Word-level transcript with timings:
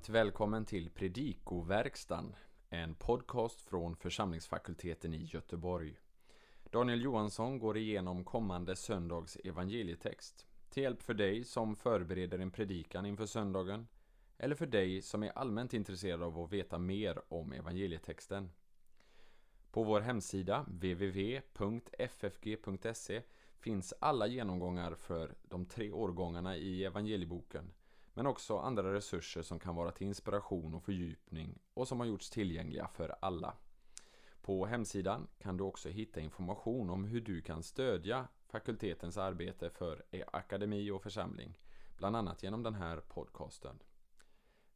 Varmt 0.00 0.08
välkommen 0.08 0.64
till 0.64 0.90
Predikoverkstan, 0.90 2.34
en 2.70 2.94
podcast 2.94 3.60
från 3.60 3.96
församlingsfakulteten 3.96 5.14
i 5.14 5.24
Göteborg. 5.24 5.98
Daniel 6.70 7.02
Johansson 7.02 7.58
går 7.58 7.76
igenom 7.76 8.24
kommande 8.24 8.76
söndags 8.76 9.36
evangelietext 9.44 10.46
till 10.70 10.82
hjälp 10.82 11.02
för 11.02 11.14
dig 11.14 11.44
som 11.44 11.76
förbereder 11.76 12.38
en 12.38 12.50
predikan 12.50 13.06
inför 13.06 13.26
söndagen 13.26 13.86
eller 14.38 14.54
för 14.54 14.66
dig 14.66 15.02
som 15.02 15.22
är 15.22 15.38
allmänt 15.38 15.74
intresserad 15.74 16.22
av 16.22 16.38
att 16.38 16.52
veta 16.52 16.78
mer 16.78 17.22
om 17.28 17.52
evangelietexten. 17.52 18.50
På 19.70 19.82
vår 19.82 20.00
hemsida 20.00 20.62
www.ffg.se 20.68 21.52
finns 23.58 23.94
alla 23.98 24.26
genomgångar 24.26 24.94
för 24.94 25.34
de 25.42 25.66
tre 25.66 25.90
årgångarna 25.90 26.56
i 26.56 26.84
evangelieboken 26.84 27.72
men 28.20 28.26
också 28.26 28.58
andra 28.58 28.94
resurser 28.94 29.42
som 29.42 29.58
kan 29.58 29.74
vara 29.74 29.92
till 29.92 30.06
inspiration 30.06 30.74
och 30.74 30.82
fördjupning 30.82 31.58
och 31.74 31.88
som 31.88 32.00
har 32.00 32.06
gjorts 32.06 32.30
tillgängliga 32.30 32.88
för 32.88 33.16
alla. 33.20 33.54
På 34.42 34.66
hemsidan 34.66 35.26
kan 35.38 35.56
du 35.56 35.64
också 35.64 35.88
hitta 35.88 36.20
information 36.20 36.90
om 36.90 37.04
hur 37.04 37.20
du 37.20 37.42
kan 37.42 37.62
stödja 37.62 38.28
fakultetens 38.48 39.16
arbete 39.16 39.70
för 39.70 40.04
akademi 40.32 40.90
och 40.90 41.02
församling, 41.02 41.58
bland 41.96 42.16
annat 42.16 42.42
genom 42.42 42.62
den 42.62 42.74
här 42.74 43.00
podcasten. 43.00 43.78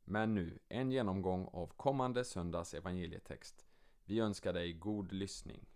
Men 0.05 0.34
nu, 0.34 0.59
en 0.69 0.91
genomgång 0.91 1.48
av 1.53 1.67
kommande 1.67 2.25
söndags 2.25 2.75
evangelietext. 2.75 3.67
Vi 4.05 4.20
önskar 4.20 4.53
dig 4.53 4.73
god 4.73 5.12
lyssning. 5.12 5.67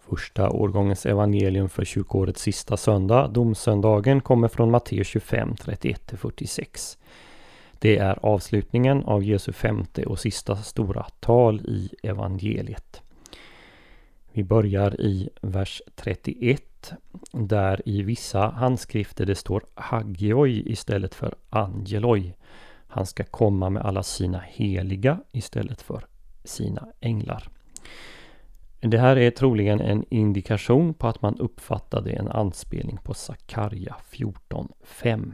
Första 0.00 0.50
årgångens 0.50 1.06
evangelium 1.06 1.68
för 1.68 1.84
kyrkårets 1.84 2.42
sista 2.42 2.76
söndag, 2.76 3.28
domsöndagen, 3.28 4.20
kommer 4.20 4.48
från 4.48 4.70
Matteus 4.70 5.06
25, 5.06 5.54
31-46. 5.54 6.98
Det 7.78 7.98
är 7.98 8.18
avslutningen 8.22 9.04
av 9.04 9.24
Jesu 9.24 9.52
femte 9.52 10.06
och 10.06 10.18
sista 10.18 10.56
stora 10.56 11.06
tal 11.20 11.60
i 11.60 11.90
evangeliet. 12.02 13.02
Vi 14.32 14.44
börjar 14.44 15.00
i 15.00 15.28
vers 15.40 15.82
31 15.94 16.92
där 17.32 17.82
i 17.84 18.02
vissa 18.02 18.48
handskrifter 18.48 19.26
det 19.26 19.34
står 19.34 19.64
Hagioi 19.74 20.72
istället 20.72 21.14
för 21.14 21.34
Angeloi. 21.50 22.34
Han 22.88 23.06
ska 23.06 23.24
komma 23.24 23.70
med 23.70 23.82
alla 23.82 24.02
sina 24.02 24.38
heliga 24.38 25.20
istället 25.32 25.82
för 25.82 26.06
sina 26.44 26.88
änglar. 27.00 27.48
Det 28.80 28.98
här 28.98 29.16
är 29.16 29.30
troligen 29.30 29.80
en 29.80 30.04
indikation 30.10 30.94
på 30.94 31.08
att 31.08 31.22
man 31.22 31.38
uppfattade 31.38 32.10
en 32.10 32.28
anspelning 32.28 32.98
på 33.02 33.14
Sakarja 33.14 33.96
14.5. 34.10 35.32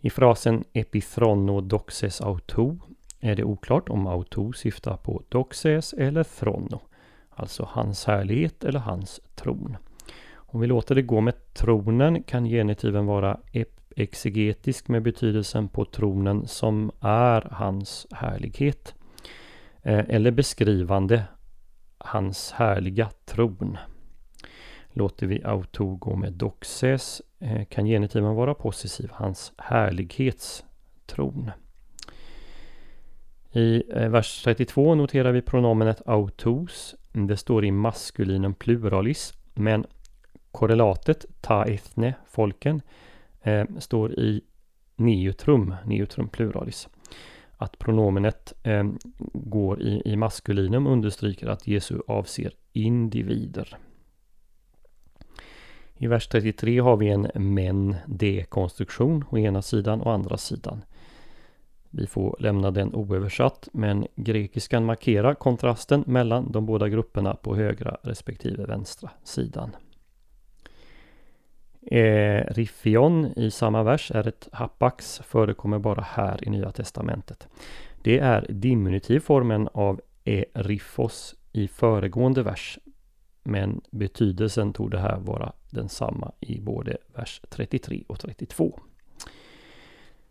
I 0.00 0.10
frasen 0.10 0.64
Epithrono 0.72 1.60
doxes 1.60 2.20
auto 2.20 2.78
är 3.20 3.36
det 3.36 3.44
oklart 3.44 3.88
om 3.88 4.06
auto 4.06 4.52
syftar 4.52 4.96
på 4.96 5.22
doxes 5.28 5.92
eller 5.92 6.24
throno, 6.24 6.80
alltså 7.30 7.68
hans 7.70 8.04
härlighet 8.04 8.64
eller 8.64 8.80
hans 8.80 9.20
tron. 9.34 9.76
Om 10.32 10.60
vi 10.60 10.66
låter 10.66 10.94
det 10.94 11.02
gå 11.02 11.20
med 11.20 11.54
tronen 11.54 12.22
kan 12.22 12.44
genitiven 12.44 13.06
vara 13.06 13.40
exegetisk 13.96 14.88
med 14.88 15.02
betydelsen 15.02 15.68
på 15.68 15.84
tronen 15.84 16.46
som 16.46 16.90
är 17.00 17.48
hans 17.50 18.06
härlighet. 18.10 18.94
Eh, 19.82 20.04
eller 20.08 20.30
beskrivande 20.30 21.24
hans 22.00 22.52
härliga 22.52 23.10
tron. 23.24 23.78
Låter 24.92 25.26
vi 25.26 25.44
auto 25.44 25.96
gå 25.96 26.16
med 26.16 26.32
doxes 26.32 27.22
eh, 27.38 27.64
kan 27.64 27.84
genitiven 27.84 28.34
vara 28.34 28.54
possessiv, 28.54 29.10
hans 29.12 29.52
härlighetstron. 29.58 31.50
I 33.52 33.82
eh, 33.94 34.08
vers 34.08 34.42
32 34.44 34.94
noterar 34.94 35.32
vi 35.32 35.42
pronomenet 35.42 36.02
autos. 36.06 36.94
Det 37.12 37.36
står 37.36 37.64
i 37.64 37.70
maskulinum 37.70 38.54
pluralis 38.54 39.34
men 39.54 39.86
korrelatet 40.52 41.24
ta 41.40 41.64
ethne, 41.64 42.14
folken, 42.26 42.82
eh, 43.42 43.64
står 43.78 44.18
i 44.18 44.40
neutrum, 44.96 45.74
neutrum 45.84 46.28
pluralis. 46.28 46.88
Att 47.60 47.78
pronomenet 47.78 48.52
eh, 48.62 48.84
går 49.32 49.82
i, 49.82 50.02
i 50.04 50.16
maskulinum 50.16 50.86
understryker 50.86 51.46
att 51.46 51.66
Jesu 51.66 52.00
avser 52.06 52.52
individer. 52.72 53.76
I 55.96 56.06
vers 56.06 56.28
33 56.28 56.80
har 56.80 56.96
vi 56.96 57.08
en 57.08 57.30
men-de-konstruktion 57.34 59.24
å 59.30 59.38
ena 59.38 59.62
sidan 59.62 60.00
och 60.00 60.12
andra 60.12 60.36
sidan. 60.36 60.84
Vi 61.90 62.06
får 62.06 62.36
lämna 62.38 62.70
den 62.70 62.94
oöversatt 62.94 63.68
men 63.72 64.06
grekiskan 64.16 64.84
markerar 64.84 65.34
kontrasten 65.34 66.04
mellan 66.06 66.52
de 66.52 66.66
båda 66.66 66.88
grupperna 66.88 67.34
på 67.34 67.56
högra 67.56 67.96
respektive 68.02 68.66
vänstra 68.66 69.10
sidan. 69.24 69.70
Eh, 71.92 72.44
riffion 72.48 73.32
i 73.36 73.50
samma 73.50 73.82
vers 73.82 74.10
är 74.10 74.28
ett 74.28 74.48
hapax, 74.52 75.20
förekommer 75.24 75.78
bara 75.78 76.02
här 76.02 76.44
i 76.48 76.50
Nya 76.50 76.72
Testamentet. 76.72 77.48
Det 78.02 78.18
är 78.18 78.46
diminutivformen 78.48 79.68
av 79.72 80.00
eriffos 80.24 81.34
i 81.52 81.68
föregående 81.68 82.42
vers. 82.42 82.78
Men 83.42 83.80
betydelsen 83.90 84.72
tog 84.72 84.90
det 84.90 84.98
här 84.98 85.18
vara 85.18 85.52
densamma 85.70 86.32
i 86.40 86.60
både 86.60 86.96
vers 87.14 87.40
33 87.48 88.04
och 88.06 88.20
32. 88.20 88.80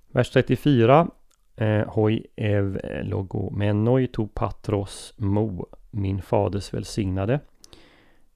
Vers 0.08 0.31
34 0.31 1.08
eh, 1.56 1.88
Hoi 1.88 2.26
ev 2.36 2.80
logomenoi 3.03 4.08
to 4.08 4.28
patros 4.28 5.14
mo, 5.18 5.66
min 5.91 6.22
faders 6.22 6.74
välsignade. 6.74 7.40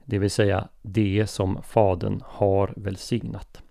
Det 0.05 0.19
vill 0.19 0.31
säga 0.31 0.67
det 0.81 1.27
som 1.27 1.63
Fadern 1.63 2.21
har 2.25 2.73
välsignat. 2.75 3.63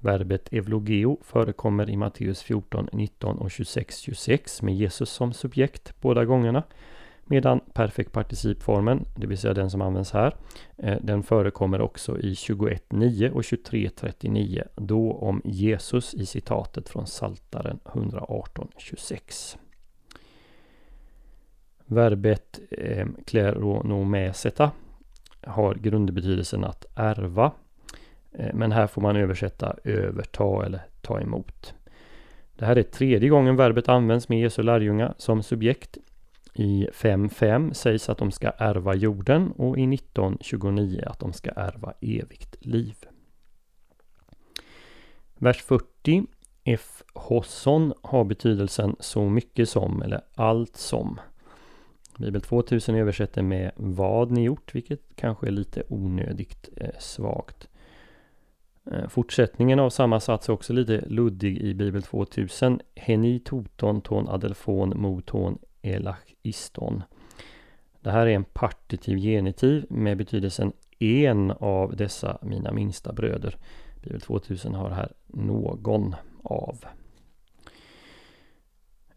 Verbet 0.00 0.52
evlogeo 0.52 1.18
förekommer 1.22 1.90
i 1.90 1.96
Matteus 1.96 2.42
14, 2.42 2.88
19 2.92 3.38
och 3.38 3.50
26, 3.50 3.98
26 3.98 4.62
med 4.62 4.74
Jesus 4.74 5.10
som 5.10 5.32
subjekt 5.32 5.94
båda 6.00 6.24
gångerna. 6.24 6.62
Medan 7.24 7.60
perfekt 7.72 8.12
participformen, 8.12 9.04
det 9.16 9.26
vill 9.26 9.38
säga 9.38 9.54
den 9.54 9.70
som 9.70 9.80
används 9.82 10.12
här, 10.12 10.36
eh, 10.76 10.98
den 11.02 11.22
förekommer 11.22 11.80
också 11.80 12.18
i 12.18 12.34
21, 12.34 12.92
9 12.92 13.30
och 13.30 13.44
23, 13.44 13.90
39 13.90 14.64
då 14.74 15.12
om 15.12 15.42
Jesus 15.44 16.14
i 16.14 16.26
citatet 16.26 16.88
från 16.88 17.06
Saltaren 17.06 17.78
118, 17.92 18.68
26. 18.76 19.58
Verbet 21.86 22.60
eh, 22.70 23.06
kleronomeseta 23.26 24.70
har 25.46 25.74
grundbetydelsen 25.74 26.64
att 26.64 26.86
ärva. 26.94 27.52
Eh, 28.32 28.54
men 28.54 28.72
här 28.72 28.86
får 28.86 29.02
man 29.02 29.16
översätta 29.16 29.76
överta 29.84 30.66
eller 30.66 30.80
ta 31.00 31.20
emot. 31.20 31.74
Det 32.56 32.64
här 32.64 32.76
är 32.76 32.82
tredje 32.82 33.28
gången 33.28 33.56
verbet 33.56 33.88
används 33.88 34.28
med 34.28 34.40
Jesu 34.40 34.62
lärjungar 34.62 35.14
som 35.18 35.42
subjekt. 35.42 35.98
I 36.54 36.88
5.5 36.92 37.72
sägs 37.72 38.08
att 38.08 38.18
de 38.18 38.30
ska 38.30 38.50
ärva 38.50 38.94
jorden 38.94 39.52
och 39.52 39.78
i 39.78 39.80
19.29 39.80 41.08
att 41.08 41.20
de 41.20 41.32
ska 41.32 41.50
ärva 41.50 41.92
evigt 42.00 42.56
liv. 42.60 42.96
Vers 45.38 45.62
40 45.62 46.26
F. 46.64 47.02
Hosson 47.14 47.92
har 48.02 48.24
betydelsen 48.24 48.96
så 49.00 49.28
mycket 49.28 49.68
som 49.68 50.02
eller 50.02 50.20
allt 50.34 50.76
som. 50.76 51.20
Bibel 52.18 52.40
2000 52.40 52.94
översätter 52.94 53.42
med 53.42 53.70
vad 53.76 54.30
ni 54.30 54.44
gjort, 54.44 54.74
vilket 54.74 55.00
kanske 55.14 55.46
är 55.46 55.50
lite 55.50 55.82
onödigt 55.88 56.68
eh, 56.76 56.98
svagt. 56.98 57.68
Eh, 58.90 59.08
fortsättningen 59.08 59.78
av 59.78 59.90
samma 59.90 60.20
sats 60.20 60.48
är 60.48 60.52
också 60.52 60.72
lite 60.72 61.04
luddig 61.06 61.58
i 61.58 61.74
Bibel 61.74 62.02
2000. 62.02 62.80
Heni 62.94 63.38
toton 63.38 64.00
ton 64.00 64.28
adelfon 64.28 64.92
moton 64.96 65.58
elach 65.82 66.34
iston. 66.42 67.02
Det 68.00 68.10
här 68.10 68.26
är 68.26 68.34
en 68.34 68.44
partitiv 68.44 69.18
genitiv 69.18 69.86
med 69.88 70.16
betydelsen 70.16 70.72
en 70.98 71.50
av 71.50 71.96
dessa 71.96 72.38
mina 72.42 72.72
minsta 72.72 73.12
bröder. 73.12 73.56
Bibel 74.02 74.20
2000 74.20 74.74
har 74.74 74.90
här 74.90 75.12
någon 75.26 76.14
av. 76.42 76.84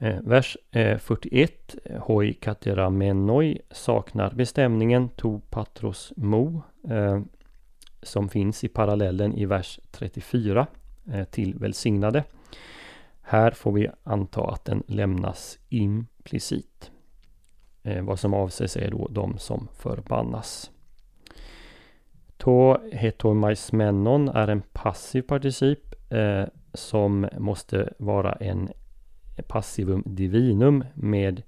Eh, 0.02 0.20
vers 0.24 0.58
eh, 0.72 0.98
41, 0.98 1.76
hoi 2.00 2.34
katera 2.34 2.90
menoi, 2.90 3.62
saknar 3.72 4.30
bestämningen 4.30 5.10
to 5.10 5.42
patros 5.50 6.14
mo, 6.16 6.62
eh, 6.90 7.22
som 8.02 8.30
finns 8.30 8.64
i 8.64 8.68
parallellen 8.68 9.34
i 9.34 9.46
vers 9.46 9.80
34 9.92 10.68
till 11.32 11.56
välsignade. 11.60 12.24
Här 13.22 13.52
får 13.52 13.72
vi 13.72 13.90
anta 14.04 14.42
att 14.42 14.66
den 14.66 14.84
lämnas 14.88 15.60
implicit. 15.70 16.92
Vad 18.02 18.20
som 18.20 18.34
avses 18.34 18.78
är 18.78 18.92
då 18.92 19.08
de 19.08 19.38
som 19.38 19.68
förbannas. 19.74 20.72
To 22.38 22.78
hetomaismenon 22.92 24.30
är 24.30 24.48
en 24.48 24.62
passiv 24.62 25.22
particip 25.22 25.96
som 26.74 27.28
måste 27.38 27.94
vara 27.98 28.34
en 28.34 28.70
passivum 29.42 30.04
divinum 30.06 30.84
med 30.94 31.42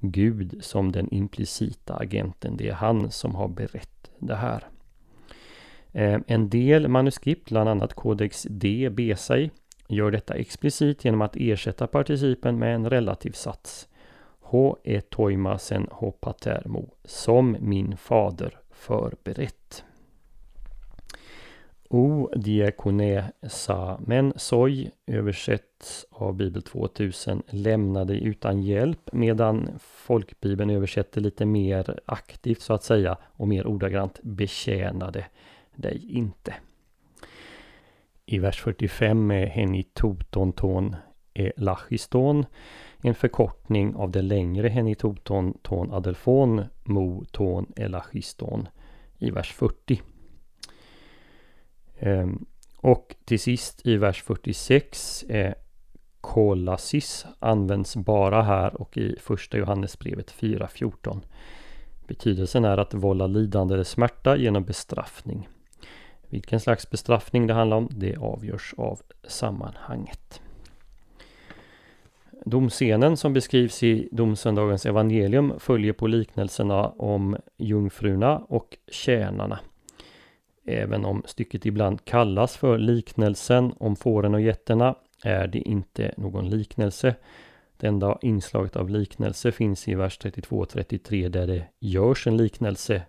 Gud 0.00 0.58
som 0.60 0.92
den 0.92 1.08
implicita 1.14 1.96
agenten. 1.96 2.56
Det 2.56 2.68
är 2.68 2.72
han 2.72 3.10
som 3.10 3.34
har 3.34 3.48
berett 3.48 4.10
det 4.18 4.34
här. 4.34 4.68
Eh, 5.92 6.20
en 6.26 6.50
del 6.50 6.88
manuskript, 6.88 7.50
bland 7.50 7.68
annat 7.68 7.94
Codex 7.94 8.46
D 8.50 8.90
Besai, 8.90 9.50
gör 9.88 10.10
detta 10.10 10.34
explicit 10.34 11.04
genom 11.04 11.22
att 11.22 11.36
ersätta 11.36 11.86
participen 11.86 12.58
med 12.58 12.74
en 12.74 12.90
relativ 12.90 13.32
sats. 13.32 13.88
H 14.40 14.76
e 14.84 15.00
toimasen 15.00 15.88
ho 15.90 16.10
patermo, 16.10 16.94
som 17.04 17.56
min 17.60 17.96
fader 17.96 18.58
förberett. 18.70 19.84
O 21.92 22.30
diakonesa 22.36 24.00
men 24.06 24.32
soj 24.36 24.90
översätts 25.06 26.06
av 26.10 26.34
Bibel 26.34 26.62
2000 26.62 27.42
lämna 27.48 28.04
dig 28.04 28.24
utan 28.24 28.62
hjälp 28.62 29.12
medan 29.12 29.68
folkbibeln 29.80 30.70
översätter 30.70 31.20
lite 31.20 31.46
mer 31.46 32.00
aktivt 32.06 32.60
så 32.60 32.74
att 32.74 32.82
säga 32.82 33.18
och 33.24 33.48
mer 33.48 33.66
ordagrant 33.66 34.20
betjänade 34.22 35.26
dig 35.76 36.06
inte. 36.08 36.54
I 38.26 38.38
vers 38.38 38.60
45 38.60 39.18
är 39.18 39.24
med 39.24 39.48
henitotonton 39.48 40.96
elachiston 41.34 42.46
en 43.02 43.14
förkortning 43.14 43.94
av 43.94 44.10
det 44.10 44.22
längre 44.22 44.68
henitoton 44.68 45.58
ton 45.62 45.92
adelfon 45.92 46.64
mo 46.84 47.24
ton 47.24 47.72
elachiston 47.76 48.68
i 49.18 49.30
vers 49.30 49.52
40. 49.52 50.02
Ehm, 52.00 52.44
och 52.76 53.16
till 53.24 53.40
sist 53.40 53.86
i 53.86 53.96
vers 53.96 54.22
46 54.22 55.24
är 55.28 55.46
eh, 55.46 55.52
kolasis 56.20 57.26
används 57.38 57.96
bara 57.96 58.42
här 58.42 58.80
och 58.80 58.96
i 58.96 59.16
första 59.20 59.58
Johannesbrevet 59.58 60.34
4.14. 60.40 61.20
Betydelsen 62.06 62.64
är 62.64 62.78
att 62.78 62.94
vålla 62.94 63.26
lidande 63.26 63.74
eller 63.74 63.84
smärta 63.84 64.36
genom 64.36 64.64
bestraffning. 64.64 65.48
Vilken 66.28 66.60
slags 66.60 66.90
bestraffning 66.90 67.46
det 67.46 67.54
handlar 67.54 67.76
om, 67.76 67.88
det 67.90 68.16
avgörs 68.16 68.74
av 68.76 69.00
sammanhanget. 69.28 70.40
Domscenen 72.44 73.16
som 73.16 73.32
beskrivs 73.32 73.82
i 73.82 74.08
domsöndagens 74.12 74.86
evangelium 74.86 75.52
följer 75.58 75.92
på 75.92 76.06
liknelserna 76.06 76.88
om 76.88 77.36
jungfrurna 77.56 78.38
och 78.38 78.76
tjänarna. 78.90 79.58
Även 80.70 81.04
om 81.04 81.22
stycket 81.26 81.66
ibland 81.66 82.04
kallas 82.04 82.56
för 82.56 82.78
liknelsen 82.78 83.72
om 83.78 83.96
fåren 83.96 84.34
och 84.34 84.40
getterna 84.40 84.94
är 85.24 85.46
det 85.46 85.58
inte 85.58 86.14
någon 86.16 86.50
liknelse. 86.50 87.14
Det 87.76 87.86
enda 87.86 88.18
inslaget 88.22 88.76
av 88.76 88.90
liknelse 88.90 89.52
finns 89.52 89.88
i 89.88 89.94
vers 89.94 90.18
32 90.18 90.58
och 90.58 90.68
33 90.68 91.28
där 91.28 91.46
det 91.46 91.66
görs 91.80 92.26
en 92.26 92.36
liknelse 92.36 93.02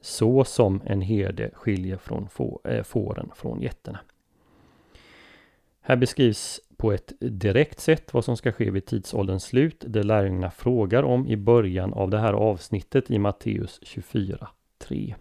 så 0.00 0.44
som 0.44 0.82
en 0.84 1.00
herde 1.00 1.50
skiljer 1.54 1.96
från 1.96 2.28
få, 2.28 2.60
äh, 2.64 2.82
fåren 2.82 3.30
från 3.34 3.60
getterna. 3.60 3.98
Här 5.80 5.96
beskrivs 5.96 6.60
på 6.76 6.92
ett 6.92 7.12
direkt 7.20 7.80
sätt 7.80 8.14
vad 8.14 8.24
som 8.24 8.36
ska 8.36 8.52
ske 8.52 8.70
vid 8.70 8.86
tidsålderns 8.86 9.44
slut. 9.44 9.84
Det 9.86 10.02
lärjungarna 10.02 10.50
frågar 10.50 11.02
om 11.02 11.26
i 11.26 11.36
början 11.36 11.92
av 11.92 12.10
det 12.10 12.18
här 12.18 12.32
avsnittet 12.32 13.10
i 13.10 13.18
Matteus 13.18 13.80
24.3. 13.82 15.14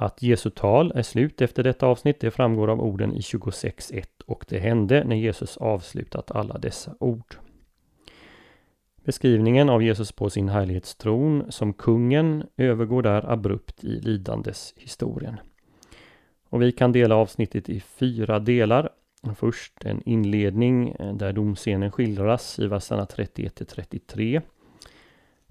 Att 0.00 0.22
Jesu 0.22 0.50
tal 0.50 0.92
är 0.94 1.02
slut 1.02 1.40
efter 1.40 1.62
detta 1.62 1.86
avsnitt 1.86 2.20
det 2.20 2.30
framgår 2.30 2.68
av 2.68 2.80
orden 2.80 3.14
i 3.14 3.20
26.1 3.20 4.04
och 4.26 4.44
det 4.48 4.58
hände 4.58 5.04
när 5.04 5.16
Jesus 5.16 5.56
avslutat 5.56 6.30
alla 6.30 6.58
dessa 6.58 6.94
ord. 7.00 7.36
Beskrivningen 9.04 9.68
av 9.68 9.82
Jesus 9.82 10.12
på 10.12 10.30
sin 10.30 10.48
härlighetstron 10.48 11.52
som 11.52 11.72
kungen 11.72 12.46
övergår 12.56 13.02
där 13.02 13.32
abrupt 13.32 13.84
i 13.84 14.00
lidandeshistorien. 14.00 15.40
Och 16.48 16.62
vi 16.62 16.72
kan 16.72 16.92
dela 16.92 17.14
avsnittet 17.14 17.68
i 17.68 17.80
fyra 17.80 18.38
delar. 18.38 18.90
Först 19.36 19.84
en 19.84 20.02
inledning 20.08 20.88
eh, 20.88 21.14
där 21.14 21.32
domscenen 21.32 21.92
skildras 21.92 22.58
i 22.58 22.66
verserna 22.66 23.06
31 23.06 23.54
till 23.54 23.66
33. 23.66 24.40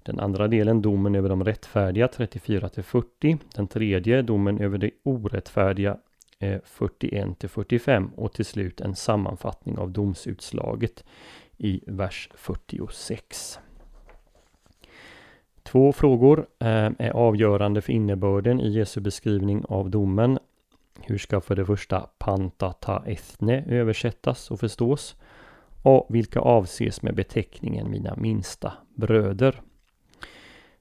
Den 0.02 0.20
andra 0.20 0.48
delen 0.48 0.82
domen 0.82 1.14
över 1.14 1.28
de 1.28 1.44
rättfärdiga 1.44 2.08
34 2.08 2.68
till 2.68 2.82
40. 2.82 3.38
Den 3.54 3.66
tredje 3.66 4.22
domen 4.22 4.58
över 4.58 4.78
de 4.78 4.90
orättfärdiga 5.02 5.96
eh, 6.38 6.60
41 6.64 7.38
till 7.38 7.48
45 7.48 8.10
och 8.16 8.32
till 8.32 8.44
slut 8.44 8.80
en 8.80 8.94
sammanfattning 8.94 9.78
av 9.78 9.90
domsutslaget 9.90 11.04
i 11.56 11.80
vers 11.86 12.28
46. 12.34 13.58
Två 15.62 15.92
frågor 15.92 16.46
eh, 16.58 16.90
är 16.98 17.10
avgörande 17.10 17.80
för 17.80 17.92
innebörden 17.92 18.60
i 18.60 18.68
Jesu 18.68 19.00
beskrivning 19.00 19.64
av 19.68 19.90
domen. 19.90 20.38
Hur 21.00 21.18
ska 21.18 21.40
för 21.40 21.56
det 21.56 21.64
första 21.64 22.00
pantata 22.18 23.02
ethne 23.06 23.64
översättas 23.68 24.50
och 24.50 24.60
förstås? 24.60 25.16
Och 25.82 26.06
vilka 26.08 26.40
avses 26.40 27.02
med 27.02 27.14
beteckningen 27.14 27.90
mina 27.90 28.16
minsta 28.16 28.72
bröder? 28.94 29.60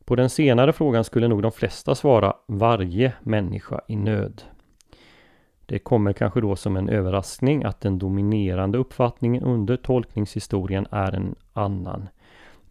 På 0.10 0.16
den 0.16 0.30
senare 0.30 0.74
frågan 0.74 1.04
skulle 1.04 1.28
nog 1.28 1.42
de 1.42 1.52
flesta 1.52 1.96
svara 1.96 2.34
varje 2.48 3.14
människa 3.24 3.82
i 3.88 3.96
nöd. 3.96 4.42
Det 5.66 5.80
kommer 5.80 6.14
kanske 6.14 6.42
då 6.42 6.56
som 6.56 6.78
en 6.78 6.90
överraskning 6.90 7.64
att 7.64 7.82
den 7.82 8.00
dominerande 8.00 8.78
uppfattningen 8.78 9.44
under 9.44 9.78
tolkningshistorien 9.78 10.88
är 10.92 11.12
en 11.12 11.36
annan. 11.54 12.10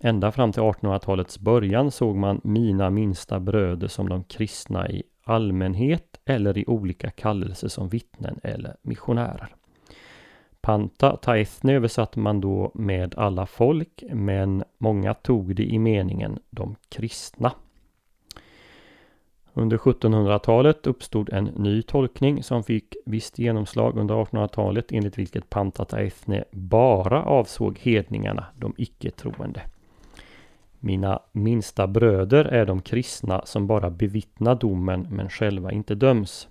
Ända 0.01 0.33
fram 0.33 0.53
till 0.53 0.63
1800-talets 0.63 1.39
början 1.39 1.91
såg 1.91 2.17
man 2.17 2.41
mina 2.45 2.91
minsta 2.91 3.41
bröder 3.41 3.89
som 3.89 4.09
de 4.09 4.25
kristna 4.25 4.89
i 4.89 5.03
allmänhet 5.25 6.21
eller 6.25 6.59
i 6.59 6.65
olika 6.67 7.11
kallelser 7.11 7.69
som 7.69 7.89
vittnen 7.89 8.41
eller 8.43 8.77
missionärer. 8.83 9.58
Panta 10.61 11.17
taethne 11.17 11.73
översatte 11.73 12.19
man 12.19 12.41
då 12.41 12.71
med 12.75 13.15
alla 13.15 13.47
folk 13.47 14.05
men 14.13 14.65
många 14.79 15.15
tog 15.15 15.55
det 15.55 15.65
i 15.65 15.79
meningen 15.79 16.39
de 16.51 16.77
kristna. 16.89 17.53
Under 19.59 19.79
1700-talet 19.79 20.87
uppstod 20.87 21.33
en 21.33 21.45
ny 21.45 21.83
tolkning 21.83 22.43
som 22.43 22.65
fick 22.65 22.97
visst 23.07 23.39
genomslag 23.39 23.99
under 23.99 24.15
1800-talet 24.15 24.93
enligt 24.93 25.19
vilket 25.19 25.51
panta 25.51 26.03
Ethne 26.03 26.45
bara 26.51 27.23
avsåg 27.23 27.79
hedningarna, 27.79 28.47
de 28.57 28.75
icke-troende. 28.77 29.63
Mina 30.81 31.23
minsta 31.33 31.87
bröder 31.87 32.45
är 32.45 32.67
de 32.67 32.83
kristna 32.83 33.43
som 33.45 33.67
bara 33.67 33.91
bevittnar 33.91 34.55
domen 34.55 35.07
men 35.11 35.31
själva 35.31 35.73
inte 35.73 35.95
döms. 35.95 36.49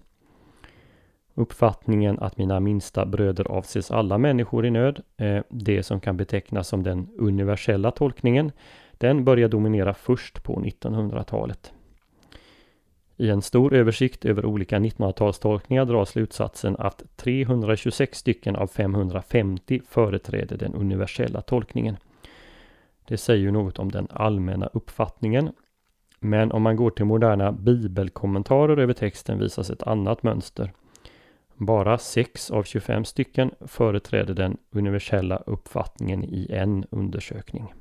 Uppfattningen 1.39 2.19
att 2.19 2.37
mina 2.37 2.59
minsta 2.59 3.05
bröder 3.05 3.51
avses 3.51 3.91
alla 3.91 4.17
människor 4.17 4.65
i 4.65 4.71
nöd, 4.71 5.01
eh, 5.17 5.43
det 5.49 5.83
som 5.83 5.99
kan 5.99 6.17
betecknas 6.17 6.67
som 6.67 6.83
den 6.83 7.09
universella 7.17 7.91
tolkningen, 7.91 8.51
den 8.91 9.25
börjar 9.25 9.49
dominera 9.49 9.93
först 9.93 10.43
på 10.43 10.61
1900-talet. 10.61 11.73
I 13.17 13.29
en 13.29 13.41
stor 13.41 13.73
översikt 13.73 14.25
över 14.25 14.45
olika 14.45 14.79
1900-talstolkningar 14.79 15.85
dras 15.85 16.09
slutsatsen 16.09 16.75
att 16.79 17.03
326 17.15 18.17
stycken 18.17 18.55
av 18.55 18.67
550 18.67 19.81
företräder 19.87 20.57
den 20.57 20.73
universella 20.73 21.41
tolkningen. 21.41 21.97
Det 23.07 23.17
säger 23.17 23.41
ju 23.41 23.51
något 23.51 23.79
om 23.79 23.91
den 23.91 24.07
allmänna 24.09 24.69
uppfattningen. 24.73 25.51
Men 26.19 26.51
om 26.51 26.61
man 26.61 26.75
går 26.75 26.89
till 26.89 27.05
moderna 27.05 27.51
bibelkommentarer 27.51 28.77
över 28.77 28.93
texten 28.93 29.39
visas 29.39 29.69
ett 29.69 29.83
annat 29.83 30.23
mönster. 30.23 30.71
Bara 31.59 31.97
6 31.97 32.51
av 32.51 32.63
25 32.63 33.05
stycken 33.05 33.51
företräder 33.61 34.33
den 34.33 34.57
universella 34.71 35.37
uppfattningen 35.37 36.23
i 36.23 36.47
en 36.51 36.85
undersökning. 36.89 37.73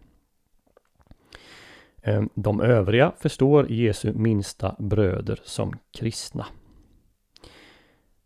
Ehm, 2.03 2.29
de 2.35 2.61
övriga 2.61 3.13
förstår 3.19 3.73
Jesu 3.73 4.13
minsta 4.13 4.77
bröder 4.79 5.41
som 5.45 5.79
kristna. 5.91 6.47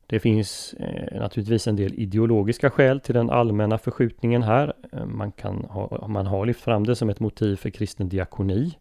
Det 0.06 0.20
finns 0.20 0.74
eh, 0.74 1.20
naturligtvis 1.20 1.66
en 1.66 1.76
del 1.76 1.94
ideologiska 1.94 2.70
skäl 2.70 3.00
till 3.00 3.14
den 3.14 3.30
allmänna 3.30 3.78
förskjutningen 3.78 4.42
här. 4.42 4.72
Ehm, 4.92 5.18
man, 5.18 5.32
kan 5.32 5.64
ha, 5.64 6.08
man 6.08 6.26
har 6.26 6.46
lyft 6.46 6.60
fram 6.60 6.86
det 6.86 6.96
som 6.96 7.10
ett 7.10 7.20
motiv 7.20 7.56
för 7.56 7.70
kristen 7.70 8.08
diakoni. 8.08 8.78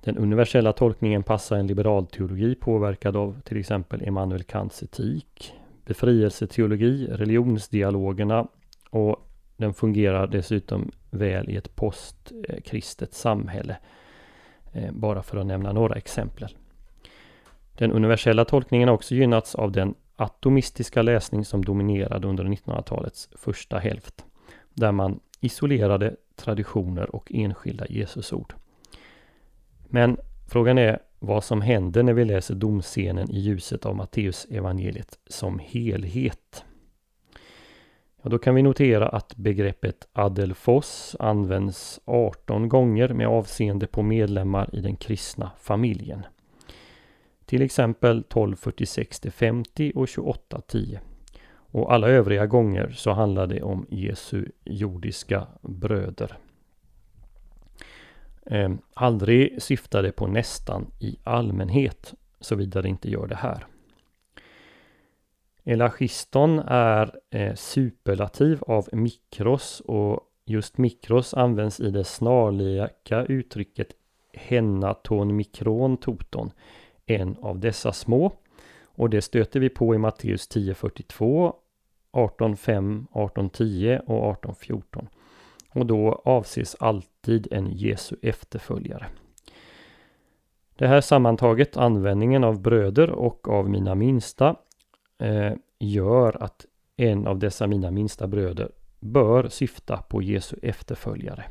Den 0.00 0.18
universella 0.18 0.72
tolkningen 0.72 1.22
passar 1.22 1.56
en 1.56 1.66
liberal 1.66 2.06
teologi 2.06 2.54
påverkad 2.54 3.16
av 3.16 3.40
till 3.44 3.56
exempel 3.56 4.02
Immanuel 4.02 4.42
Kants 4.42 4.82
etik, 4.82 5.52
befrielseteologi, 5.84 7.06
religionsdialogerna 7.06 8.46
och 8.90 9.26
den 9.56 9.74
fungerar 9.74 10.26
dessutom 10.26 10.90
väl 11.10 11.50
i 11.50 11.56
ett 11.56 11.76
postkristet 11.76 13.14
samhälle. 13.14 13.76
Eh, 14.72 14.92
bara 14.92 15.22
för 15.22 15.36
att 15.36 15.46
nämna 15.46 15.72
några 15.72 15.94
exempel. 15.94 16.48
Den 17.78 17.92
universella 17.92 18.44
tolkningen 18.44 18.88
har 18.88 18.94
också 18.94 19.14
gynnats 19.14 19.54
av 19.54 19.72
den 19.72 19.94
atomistiska 20.16 21.02
läsning 21.02 21.44
som 21.44 21.64
dominerade 21.64 22.28
under 22.28 22.44
1900-talets 22.44 23.28
första 23.32 23.78
hälft. 23.78 24.24
Där 24.74 24.92
man 24.92 25.20
isolerade 25.40 26.16
traditioner 26.36 27.16
och 27.16 27.32
enskilda 27.34 27.86
Jesusord. 27.88 28.54
Men 29.90 30.16
frågan 30.48 30.78
är 30.78 30.98
vad 31.18 31.44
som 31.44 31.62
händer 31.62 32.02
när 32.02 32.12
vi 32.12 32.24
läser 32.24 32.54
domscenen 32.54 33.30
i 33.30 33.38
ljuset 33.38 33.86
av 33.86 33.96
Matteus 33.96 34.46
evangeliet 34.50 35.18
som 35.26 35.58
helhet. 35.58 36.64
Ja, 38.22 38.30
då 38.30 38.38
kan 38.38 38.54
vi 38.54 38.62
notera 38.62 39.08
att 39.08 39.36
begreppet 39.36 40.08
adelfos 40.12 41.16
används 41.18 42.00
18 42.04 42.68
gånger 42.68 43.08
med 43.08 43.28
avseende 43.28 43.86
på 43.86 44.02
medlemmar 44.02 44.70
i 44.72 44.80
den 44.80 44.96
kristna 44.96 45.50
familjen. 45.60 46.22
Till 47.46 47.62
exempel 47.62 48.18
1246 48.18 49.20
50 49.32 49.92
och 49.94 50.08
2810. 50.08 50.98
Och 51.72 51.92
alla 51.92 52.08
övriga 52.08 52.46
gånger 52.46 52.90
så 52.90 53.10
handlar 53.12 53.46
det 53.46 53.62
om 53.62 53.86
Jesu 53.88 54.46
jordiska 54.64 55.46
bröder. 55.62 56.36
Eh, 58.50 58.70
aldrig 58.94 59.62
syftar 59.62 60.02
det 60.02 60.12
på 60.12 60.26
nästan 60.26 60.86
i 60.98 61.16
allmänhet, 61.24 62.14
såvida 62.40 62.82
det 62.82 62.88
inte 62.88 63.10
gör 63.10 63.26
det 63.26 63.36
här. 63.36 63.66
Elachiston 65.64 66.58
är 66.66 67.14
eh, 67.30 67.54
superlativ 67.54 68.62
av 68.62 68.88
mikros 68.92 69.80
och 69.80 70.20
just 70.44 70.78
mikros 70.78 71.34
används 71.34 71.80
i 71.80 71.90
det 71.90 72.04
snarlika 72.04 73.24
uttrycket 73.24 73.88
hennaton 74.32 75.36
mikron 75.36 75.96
toton, 75.96 76.50
en 77.06 77.36
av 77.40 77.58
dessa 77.58 77.92
små. 77.92 78.32
Och 78.82 79.10
det 79.10 79.22
stöter 79.22 79.60
vi 79.60 79.68
på 79.68 79.94
i 79.94 79.98
Matteus 79.98 80.48
10.42, 80.50 81.52
18.5, 82.12 83.06
18.10 83.12 83.98
och 83.98 84.44
18.14. 84.44 85.06
Och 85.72 85.86
då 85.86 86.22
avses 86.24 86.76
alltid 86.80 87.48
en 87.50 87.70
Jesu 87.70 88.16
efterföljare. 88.22 89.06
Det 90.76 90.86
här 90.86 91.00
sammantaget, 91.00 91.76
användningen 91.76 92.44
av 92.44 92.60
bröder 92.60 93.10
och 93.10 93.48
av 93.48 93.70
mina 93.70 93.94
minsta, 93.94 94.56
eh, 95.18 95.52
gör 95.78 96.42
att 96.42 96.66
en 96.96 97.26
av 97.26 97.38
dessa 97.38 97.66
mina 97.66 97.90
minsta 97.90 98.26
bröder 98.26 98.70
bör 99.00 99.48
syfta 99.48 99.96
på 99.96 100.22
Jesu 100.22 100.56
efterföljare. 100.62 101.44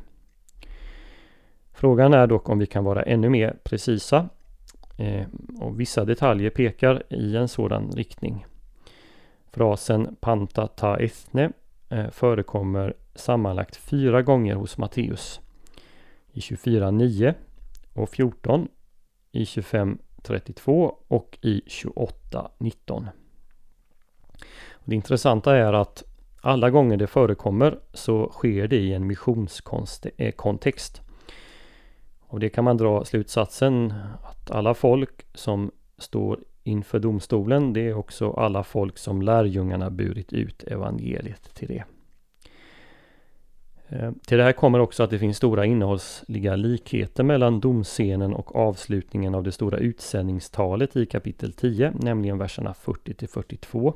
Frågan 1.72 2.14
är 2.14 2.26
dock 2.26 2.48
om 2.48 2.58
vi 2.58 2.66
kan 2.66 2.84
vara 2.84 3.02
ännu 3.02 3.28
mer 3.28 3.56
precisa 3.62 4.28
eh, 4.98 5.26
och 5.60 5.80
vissa 5.80 6.04
detaljer 6.04 6.50
pekar 6.50 7.02
i 7.08 7.36
en 7.36 7.48
sådan 7.48 7.90
riktning. 7.90 8.46
Frasen 9.52 10.16
panta 10.20 10.66
ta 10.66 10.96
ethne 10.96 11.50
eh, 11.88 12.10
förekommer 12.10 12.94
sammanlagt 13.14 13.76
fyra 13.76 14.22
gånger 14.22 14.54
hos 14.54 14.78
Matteus. 14.78 15.40
I 16.32 16.40
24.9 16.40 17.34
och 17.92 18.08
14, 18.08 18.68
i 19.32 19.44
25.32 19.44 20.94
och 21.08 21.38
i 21.42 21.62
28.19. 21.66 23.06
Det 24.84 24.94
intressanta 24.94 25.56
är 25.56 25.72
att 25.72 26.04
alla 26.40 26.70
gånger 26.70 26.96
det 26.96 27.06
förekommer 27.06 27.78
så 27.92 28.28
sker 28.28 28.68
det 28.68 28.76
i 28.76 28.94
en 28.94 29.06
missionskontext. 29.06 30.96
Eh, 30.98 31.04
och 32.20 32.40
det 32.40 32.48
kan 32.48 32.64
man 32.64 32.76
dra 32.76 33.04
slutsatsen 33.04 33.94
att 34.22 34.50
alla 34.50 34.74
folk 34.74 35.26
som 35.34 35.70
står 35.98 36.40
inför 36.62 36.98
domstolen 36.98 37.72
det 37.72 37.80
är 37.80 37.94
också 37.94 38.32
alla 38.32 38.64
folk 38.64 38.98
som 38.98 39.22
lärjungarna 39.22 39.90
burit 39.90 40.32
ut 40.32 40.62
evangeliet 40.62 41.54
till 41.54 41.68
det. 41.68 41.84
Eh, 43.92 44.12
till 44.26 44.38
det 44.38 44.44
här 44.44 44.52
kommer 44.52 44.78
också 44.78 45.02
att 45.02 45.10
det 45.10 45.18
finns 45.18 45.36
stora 45.36 45.66
innehållsliga 45.66 46.56
likheter 46.56 47.24
mellan 47.24 47.60
domscenen 47.60 48.32
och 48.32 48.56
avslutningen 48.56 49.34
av 49.34 49.42
det 49.42 49.52
stora 49.52 49.78
utsändningstalet 49.78 50.96
i 50.96 51.06
kapitel 51.06 51.52
10, 51.52 51.92
nämligen 51.94 52.38
verserna 52.38 52.74
40 52.74 53.14
till 53.14 53.28
42. 53.28 53.94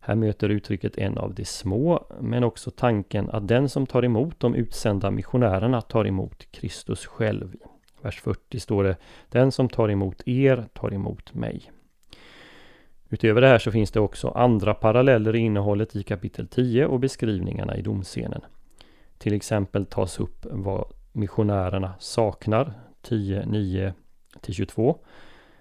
Här 0.00 0.14
möter 0.14 0.48
uttrycket 0.48 0.98
en 0.98 1.18
av 1.18 1.34
de 1.34 1.44
små, 1.44 2.06
men 2.20 2.44
också 2.44 2.70
tanken 2.70 3.30
att 3.30 3.48
den 3.48 3.68
som 3.68 3.86
tar 3.86 4.04
emot 4.04 4.40
de 4.40 4.54
utsända 4.54 5.10
missionärerna 5.10 5.80
tar 5.80 6.06
emot 6.06 6.52
Kristus 6.52 7.06
själv. 7.06 7.56
Vers 8.02 8.20
40 8.20 8.60
står 8.60 8.84
det 8.84 8.96
Den 9.28 9.52
som 9.52 9.68
tar 9.68 9.90
emot 9.90 10.28
er 10.28 10.68
tar 10.72 10.94
emot 10.94 11.34
mig. 11.34 11.70
Utöver 13.08 13.40
det 13.40 13.46
här 13.46 13.58
så 13.58 13.72
finns 13.72 13.90
det 13.90 14.00
också 14.00 14.28
andra 14.28 14.74
paralleller 14.74 15.36
i 15.36 15.38
innehållet 15.38 15.96
i 15.96 16.02
kapitel 16.02 16.48
10 16.48 16.86
och 16.86 17.00
beskrivningarna 17.00 17.76
i 17.76 17.82
domscenen. 17.82 18.40
Till 19.20 19.34
exempel 19.34 19.86
tas 19.86 20.20
upp 20.20 20.46
vad 20.50 20.84
missionärerna 21.12 21.94
saknar 21.98 22.72
10, 23.02 23.46
9 23.46 23.94
22 24.48 24.98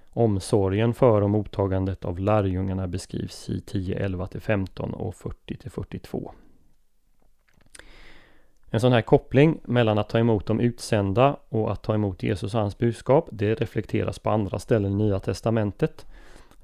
Omsorgen 0.10 0.94
för 0.94 1.22
och 1.22 1.30
mottagandet 1.30 2.06
av 2.06 2.20
lärjungarna 2.20 2.88
beskrivs 2.88 3.50
i 3.50 3.62
10, 3.62 3.96
11 3.96 4.28
15 4.40 4.94
och 4.94 5.16
40 5.16 5.70
42. 5.70 6.32
En 8.70 8.80
sån 8.80 8.92
här 8.92 9.02
koppling 9.02 9.60
mellan 9.64 9.98
att 9.98 10.10
ta 10.10 10.20
emot 10.20 10.46
de 10.46 10.60
utsända 10.60 11.38
och 11.50 11.72
att 11.72 11.84
ta 11.84 11.94
emot 11.94 12.24
Jesus 12.24 12.54
och 12.54 12.62
hans 12.62 12.78
budskap, 12.78 13.30
det 13.32 13.56
reflekteras 13.56 14.20
på 14.20 14.30
andra 14.30 14.60
ställen 14.60 14.92
i 14.92 14.96
Nya 14.96 15.20
Testamentet. 15.20 16.06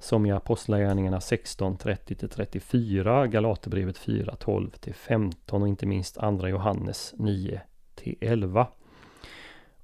Som 0.05 0.25
i 0.25 0.31
Apostlagärningarna 0.31 1.21
16, 1.21 1.77
30-34, 1.77 3.27
Galaterbrevet 3.27 3.97
4, 3.97 4.35
12-15 4.39 5.61
och 5.61 5.67
inte 5.67 5.85
minst 5.85 6.17
andra 6.17 6.49
Johannes 6.49 7.13
9 7.17 7.61
11. 8.21 8.67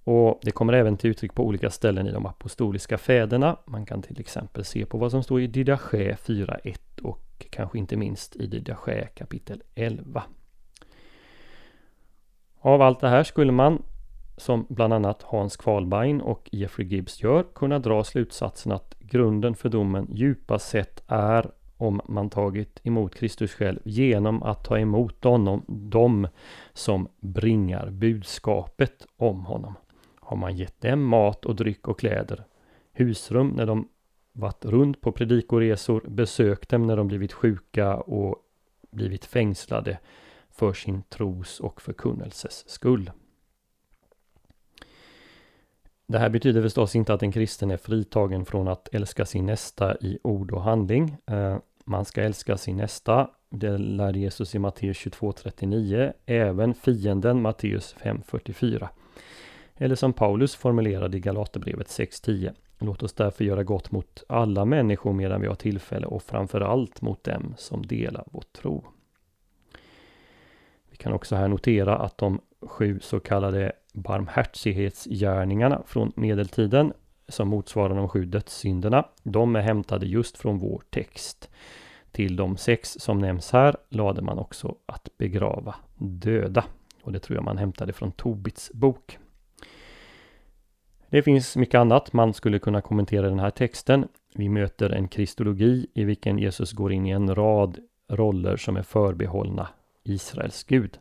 Och 0.04 0.40
det 0.42 0.52
kommer 0.52 0.74
även 0.74 0.98
till 0.98 1.10
uttryck 1.10 1.34
på 1.34 1.46
olika 1.46 1.70
ställen 1.70 2.08
i 2.08 2.12
de 2.12 2.26
apostoliska 2.26 2.98
fäderna. 2.98 3.58
Man 3.66 3.86
kan 3.86 4.02
till 4.02 4.20
exempel 4.20 4.66
se 4.66 4.86
på 4.86 4.98
vad 4.98 5.12
som 5.12 5.24
står 5.24 5.42
i 5.42 5.48
Didache 5.48 6.18
4.1 6.24 7.02
och 7.02 7.46
kanske 7.50 7.78
inte 7.78 7.98
minst 7.98 8.36
i 8.36 8.48
Didache 8.48 9.08
kapitel 9.16 9.64
11. 9.76 10.24
Av 12.60 12.82
allt 12.82 13.00
det 13.00 13.10
här 13.10 13.24
skulle 13.24 13.52
man, 13.52 13.84
som 14.38 14.66
bland 14.70 14.94
annat 14.94 15.22
Hans 15.22 15.58
Kvalbein 15.58 16.22
och 16.22 16.50
Jeffrey 16.52 16.88
Gibbs 16.88 17.24
gör, 17.24 17.44
kunna 17.44 17.80
dra 17.80 18.04
slutsatsen 18.04 18.72
att 18.72 18.96
grunden 19.00 19.56
för 19.56 19.70
domen 19.70 20.08
djupast 20.12 20.70
sett 20.70 21.04
är 21.08 21.52
om 21.78 22.02
man 22.08 22.30
tagit 22.30 22.80
emot 22.84 23.16
Kristus 23.16 23.52
själv 23.52 23.80
genom 23.86 24.44
att 24.44 24.64
ta 24.64 24.80
emot 24.80 25.24
honom, 25.24 25.66
dem 25.68 26.28
som 26.74 27.08
bringar 27.20 27.90
budskapet 27.90 29.08
om 29.18 29.46
honom 29.46 29.76
har 30.32 30.38
man 30.38 30.58
gett 30.58 30.82
dem 30.82 31.04
mat 31.04 31.46
och 31.46 31.56
dryck 31.56 31.88
och 31.88 32.00
kläder, 32.00 32.46
husrum 32.94 33.48
när 33.48 33.66
de 33.66 33.88
varit 34.34 34.66
runt 34.66 35.02
på 35.02 35.12
predikoresor, 35.12 36.04
besökt 36.08 36.70
dem 36.70 36.88
när 36.88 36.98
de 36.98 37.08
blivit 37.08 37.34
sjuka 37.34 37.96
och 37.96 38.36
blivit 38.92 39.26
fängslade 39.26 40.00
för 40.50 40.74
sin 40.74 41.04
tros 41.04 41.60
och 41.60 41.82
förkunnelses 41.82 42.70
skull. 42.70 43.12
Det 46.12 46.20
här 46.20 46.30
betyder 46.30 46.62
förstås 46.62 46.96
inte 46.96 47.14
att 47.14 47.24
en 47.24 47.32
kristen 47.32 47.72
är 47.72 47.78
fritagen 47.78 48.46
från 48.46 48.68
att 48.68 48.90
älska 48.92 49.26
sin 49.26 49.46
nästa 49.46 49.96
i 49.96 50.20
ord 50.24 50.52
och 50.52 50.62
handling. 50.62 51.18
Eh, 51.26 51.58
man 51.86 52.06
ska 52.06 52.22
älska 52.22 52.58
sin 52.58 52.78
nästa, 52.78 53.30
det 53.50 53.78
lärde 53.78 54.20
Jesus 54.20 54.56
i 54.56 54.60
Matteus 54.60 54.98
22.39, 54.98 56.14
även 56.26 56.74
fienden 56.74 57.42
Matteus 57.42 57.96
5.44. 58.02 58.88
Eller 59.76 59.96
som 59.96 60.14
Paulus 60.14 60.56
formulerade 60.56 61.18
i 61.18 61.20
Galaterbrevet 61.20 61.88
6.10. 61.88 62.54
Låt 62.80 63.04
oss 63.04 63.14
därför 63.14 63.44
göra 63.44 63.64
gott 63.64 63.92
mot 63.92 64.24
alla 64.28 64.66
människor 64.66 65.14
medan 65.14 65.42
vi 65.42 65.48
har 65.48 65.56
tillfälle 65.56 66.08
och 66.08 66.24
framförallt 66.24 67.02
mot 67.02 67.24
dem 67.24 67.54
som 67.58 67.86
delar 67.86 68.24
vår 68.32 68.44
tro. 68.62 68.86
Vi 70.90 70.98
kan 70.98 71.14
också 71.14 71.36
här 71.36 71.48
notera 71.48 71.98
att 71.98 72.18
de 72.18 72.42
sju 72.62 73.00
så 73.00 73.20
kallade 73.20 73.72
barmhärtighetsgärningarna 73.92 75.82
från 75.86 76.12
medeltiden 76.16 76.94
som 77.28 77.48
motsvarar 77.48 77.96
de 77.96 78.10
sju 78.10 78.26
dödssynderna, 78.26 79.06
de 79.24 79.56
är 79.56 79.62
hämtade 79.62 80.06
just 80.06 80.38
från 80.38 80.58
vår 80.58 80.84
text. 80.90 81.50
Till 82.12 82.36
de 82.36 82.58
sex 82.58 82.98
som 83.00 83.20
nämns 83.20 83.52
här 83.52 83.76
lade 83.90 84.22
man 84.22 84.40
också 84.40 84.76
att 84.86 85.10
begrava 85.18 85.76
döda. 85.98 86.66
Och 87.04 87.12
det 87.12 87.20
tror 87.20 87.36
jag 87.38 87.44
man 87.44 87.58
hämtade 87.58 87.94
från 87.94 88.12
Tobits 88.12 88.72
bok. 88.74 89.18
Det 91.10 91.22
finns 91.22 91.56
mycket 91.56 91.80
annat 91.80 92.14
man 92.14 92.34
skulle 92.34 92.60
kunna 92.60 92.82
kommentera 92.82 93.30
den 93.30 93.40
här 93.40 93.50
texten. 93.50 94.08
Vi 94.34 94.50
möter 94.50 94.90
en 94.90 95.08
kristologi 95.08 95.88
i 95.94 96.04
vilken 96.04 96.38
Jesus 96.38 96.72
går 96.72 96.92
in 96.92 97.06
i 97.06 97.10
en 97.10 97.36
rad 97.36 97.80
roller 98.10 98.58
som 98.58 98.78
är 98.78 98.84
förbehållna 98.84 99.68
Israels 100.04 100.64
Gud. 100.64 101.00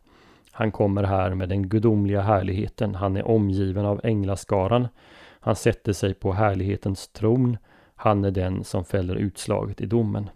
Han 0.61 0.73
kommer 0.73 1.03
här 1.03 1.35
med 1.35 1.49
den 1.49 1.69
gudomliga 1.69 2.21
härligheten. 2.21 2.95
Han 2.95 3.17
är 3.17 3.29
omgiven 3.29 3.85
av 3.85 4.01
änglaskaran. 4.05 4.89
Han 5.41 5.57
sätter 5.57 5.93
sig 5.93 6.15
på 6.15 6.33
härlighetens 6.33 7.09
tron. 7.09 7.57
Han 7.95 8.25
är 8.25 8.31
den 8.31 8.65
som 8.65 8.85
fäller 8.85 9.15
utslaget 9.15 9.81
i 9.81 9.87
domen. 9.87 10.31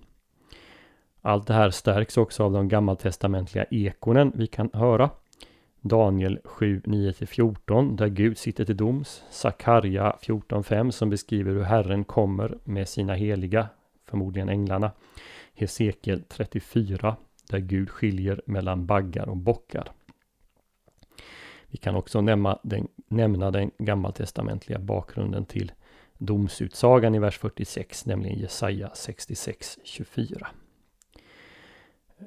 Allt 1.21 1.47
det 1.47 1.55
här 1.55 1.71
stärks 1.71 2.17
också 2.17 2.45
av 2.45 2.53
de 2.53 2.69
gammaltestamentliga 2.69 3.65
ekonen 3.71 4.33
vi 4.35 4.47
kan 4.47 4.71
höra. 4.73 5.11
Daniel 5.81 6.39
7, 6.45 6.83
9-14 6.85 7.97
där 7.97 8.09
Gud 8.09 8.39
sitter 8.39 8.65
till 8.65 8.77
doms. 8.77 9.23
Sakarja 9.31 10.17
14.5 10.23 10.91
som 10.91 11.11
beskriver 11.11 11.53
hur 11.53 11.63
Herren 11.63 12.05
kommer 12.05 12.59
med 12.65 12.89
sina 12.89 13.15
heliga, 13.15 13.69
förmodligen 14.05 14.49
änglarna. 14.49 14.91
Hesekiel 15.55 16.23
34 16.29 17.17
där 17.51 17.59
Gud 17.59 17.91
skiljer 17.91 18.43
mellan 18.47 18.87
baggar 18.87 19.29
och 19.29 19.37
bockar. 19.37 19.93
Vi 21.75 21.79
kan 21.79 21.95
också 21.95 22.21
nämna 22.21 22.59
den, 22.63 22.89
nämna 23.09 23.51
den 23.51 23.71
gammaltestamentliga 23.79 24.79
bakgrunden 24.79 25.45
till 25.45 25.73
domsutsagan 26.19 27.15
i 27.15 27.19
vers 27.19 27.39
46, 27.39 28.07
nämligen 28.07 28.39
Jesaja 28.39 28.91
66, 28.95 29.79
24. 29.85 30.47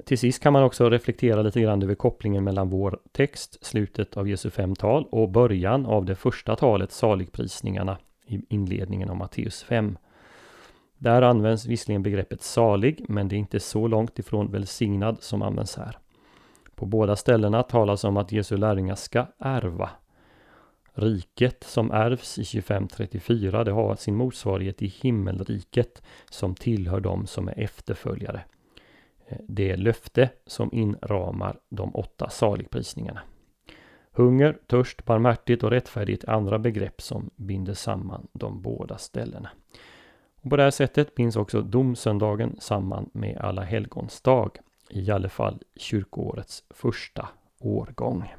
Till 0.05 0.17
sist 0.17 0.43
kan 0.43 0.53
man 0.53 0.63
också 0.63 0.89
reflektera 0.89 1.41
lite 1.41 1.61
grann 1.61 1.83
över 1.83 1.95
kopplingen 1.95 2.43
mellan 2.43 2.69
vår 2.69 2.99
text, 3.11 3.65
slutet 3.65 4.17
av 4.17 4.29
Jesu 4.29 4.49
fem 4.49 4.75
tal 4.75 5.07
och 5.11 5.29
början 5.29 5.85
av 5.85 6.05
det 6.05 6.15
första 6.15 6.55
talet, 6.55 6.91
saligprisningarna, 6.91 7.97
i 8.25 8.41
inledningen 8.49 9.09
av 9.09 9.15
Matteus 9.15 9.63
5. 9.63 9.97
Där 10.97 11.21
används 11.21 11.65
visserligen 11.65 12.03
begreppet 12.03 12.41
salig, 12.41 13.05
men 13.09 13.27
det 13.27 13.35
är 13.35 13.37
inte 13.37 13.59
så 13.59 13.87
långt 13.87 14.19
ifrån 14.19 14.51
välsignad 14.51 15.17
som 15.21 15.41
används 15.41 15.77
här. 15.77 15.97
På 16.77 16.85
båda 16.85 17.15
ställena 17.15 17.63
talas 17.63 18.03
om 18.03 18.17
att 18.17 18.31
Jesu 18.31 18.57
lärjungar 18.57 18.95
ska 18.95 19.25
ärva. 19.39 19.89
Riket 20.93 21.63
som 21.63 21.91
ärvs 21.91 22.37
i 22.37 22.43
2534 22.43 23.63
det 23.63 23.71
har 23.71 23.95
sin 23.95 24.15
motsvarighet 24.15 24.81
i 24.81 24.87
himmelriket 24.87 26.01
som 26.29 26.55
tillhör 26.55 26.99
dem 26.99 27.27
som 27.27 27.47
är 27.47 27.59
efterföljare. 27.59 28.43
Eh, 29.27 29.37
det 29.47 29.67
det 29.67 29.77
löfte 29.77 30.29
som 30.45 30.73
inramar 30.73 31.59
de 31.69 31.95
åtta 31.95 32.29
saligprisningarna. 32.29 33.21
Hunger, 34.11 34.57
törst, 34.67 35.05
barmhärtighet 35.05 35.63
och 35.63 35.71
rättfärdighet 35.71 36.23
är 36.23 36.29
andra 36.29 36.59
begrepp 36.59 37.01
som 37.01 37.29
binder 37.35 37.73
samman 37.73 38.27
de 38.33 38.61
båda 38.61 38.97
ställena. 38.97 39.49
Och 40.41 40.49
på 40.49 40.57
det 40.57 40.63
här 40.63 40.71
sättet 40.71 41.15
binds 41.15 41.35
också 41.35 41.61
domsöndagen 41.61 42.55
samman 42.59 43.09
med 43.13 43.37
alla 43.37 43.61
helgons 43.61 44.21
dag, 44.21 44.59
i 44.89 45.11
alla 45.11 45.29
fall 45.29 45.61
kyrkoårets 45.75 46.63
första 46.69 47.29
årgång. 47.59 48.33